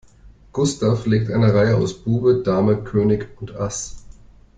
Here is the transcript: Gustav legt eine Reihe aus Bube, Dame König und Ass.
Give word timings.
Gustav 0.51 1.05
legt 1.05 1.29
eine 1.29 1.53
Reihe 1.53 1.75
aus 1.75 1.93
Bube, 2.03 2.41
Dame 2.43 2.83
König 2.83 3.29
und 3.39 3.55
Ass. 3.55 4.03